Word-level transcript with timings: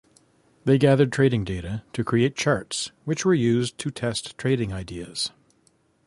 They 0.65 0.79
gathered 0.79 1.11
trading 1.11 1.43
data 1.43 1.83
to 1.93 2.03
create 2.03 2.35
charts, 2.35 2.91
which 3.05 3.23
were 3.23 3.35
used 3.35 3.77
to 3.77 3.91
test 3.91 4.35
trading 4.35 4.73
ideas. 4.73 5.29